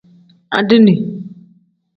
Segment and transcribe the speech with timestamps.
[0.57, 0.95] Adiini.